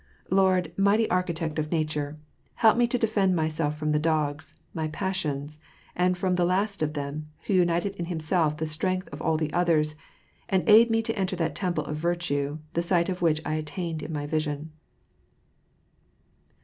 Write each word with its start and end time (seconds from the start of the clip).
Lord, 0.31 0.73
mighty 0.77 1.07
Architect 1.11 1.59
of 1.59 1.71
Nature! 1.71 2.15
help 2.55 2.75
me 2.75 2.87
to 2.87 2.97
defend 2.97 3.35
myself 3.35 3.77
from 3.77 3.91
the 3.91 3.99
dogs— 3.99 4.59
my 4.73 4.87
passions— 4.87 5.59
and 5.95 6.17
from 6.17 6.33
the 6.33 6.43
last 6.43 6.81
of 6.81 6.95
them, 6.95 7.29
who 7.45 7.53
united 7.53 7.93
in 7.97 8.07
h*in<y*if 8.07 8.57
the 8.57 8.65
strength 8.65 9.07
of 9.09 9.21
all 9.21 9.37
the 9.37 9.53
others, 9.53 9.93
and 10.49 10.67
aid 10.67 10.89
me 10.89 11.03
to 11.03 11.15
enter 11.15 11.35
that 11.35 11.53
temple 11.53 11.85
of 11.85 11.97
virtue, 11.97 12.57
the 12.73 12.81
sight 12.81 13.09
of 13.09 13.21
which 13.21 13.43
I 13.45 13.53
attained 13.53 14.01
in 14.01 14.11
my 14.11 14.25
vision. 14.25 14.71